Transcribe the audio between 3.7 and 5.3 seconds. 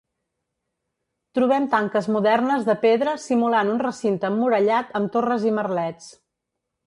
un recinte emmurallat amb